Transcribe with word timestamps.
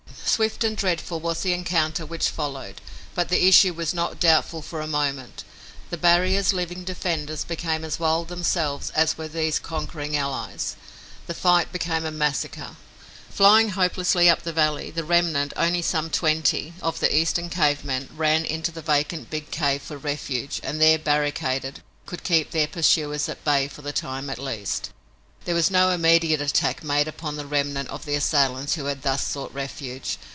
Swift 0.23 0.63
and 0.63 0.77
dreadful 0.77 1.19
was 1.19 1.41
the 1.41 1.51
encounter 1.53 2.03
which 2.05 2.29
followed, 2.29 2.79
but 3.13 3.27
the 3.29 3.45
issue 3.47 3.73
was 3.73 3.93
not 3.93 4.19
doubtful 4.19 4.61
for 4.61 4.79
a 4.79 4.87
moment. 4.87 5.43
The 5.91 5.97
barrier's 5.97 6.53
living 6.53 6.83
defenders 6.85 7.43
became 7.43 7.83
as 7.83 7.99
wild 7.99 8.29
themselves 8.29 8.89
as 8.91 9.17
were 9.17 9.27
these 9.27 9.59
conquering 9.59 10.15
allies. 10.15 10.77
The 11.27 11.33
fight 11.35 11.71
became 11.71 12.05
a 12.05 12.11
massacre. 12.11 12.77
Flying 13.29 13.69
hopelessly 13.71 14.29
up 14.29 14.41
the 14.43 14.53
valley, 14.53 14.89
the 14.89 15.03
remnant, 15.03 15.51
only 15.57 15.81
some 15.83 16.09
twenty, 16.09 16.73
of 16.81 17.01
the 17.01 17.13
Eastern 17.15 17.49
cave 17.49 17.83
men 17.83 18.09
ran 18.15 18.43
into 18.45 18.71
the 18.71 18.81
vacant 18.81 19.29
big 19.29 19.51
cave 19.51 19.83
for 19.83 19.97
refuge 19.97 20.59
and 20.63 20.79
there, 20.81 20.97
barricaded, 20.97 21.83
could 22.07 22.23
keep 22.23 22.49
their 22.49 22.67
pursuers 22.67 23.27
at 23.29 23.43
bay 23.43 23.67
for 23.67 23.81
the 23.83 23.93
time 23.93 24.27
at 24.29 24.39
least. 24.39 24.91
There 25.43 25.55
was 25.55 25.71
no 25.71 25.89
immediate 25.89 26.39
attack 26.39 26.83
made 26.83 27.07
upon 27.07 27.35
the 27.35 27.47
remnant 27.47 27.89
of 27.89 28.05
the 28.05 28.13
assailants 28.13 28.75
who 28.75 28.85
had 28.85 29.01
thus 29.01 29.25
sought 29.25 29.51
refuge. 29.55 30.19